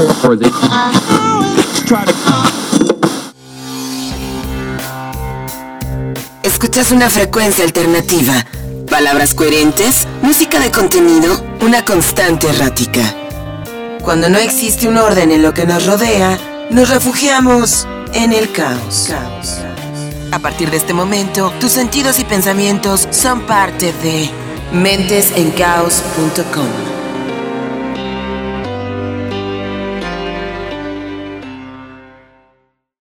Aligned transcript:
Uh, 0.00 0.06
Escuchas 6.42 6.90
una 6.90 7.10
frecuencia 7.10 7.64
alternativa, 7.64 8.46
palabras 8.88 9.34
coherentes, 9.34 10.08
música 10.22 10.58
de 10.58 10.70
contenido, 10.70 11.44
una 11.60 11.84
constante 11.84 12.48
errática. 12.48 13.02
Cuando 14.02 14.30
no 14.30 14.38
existe 14.38 14.88
un 14.88 14.96
orden 14.96 15.32
en 15.32 15.42
lo 15.42 15.52
que 15.52 15.66
nos 15.66 15.84
rodea, 15.84 16.38
nos 16.70 16.88
refugiamos 16.88 17.86
en 18.14 18.32
el 18.32 18.50
caos. 18.52 19.10
A 20.32 20.38
partir 20.38 20.70
de 20.70 20.78
este 20.78 20.94
momento, 20.94 21.52
tus 21.60 21.72
sentidos 21.72 22.18
y 22.20 22.24
pensamientos 22.24 23.06
son 23.10 23.42
parte 23.42 23.92
de 24.02 24.30
mentesencaos.com. 24.72 27.09